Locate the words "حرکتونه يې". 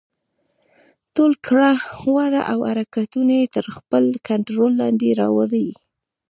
2.69-3.45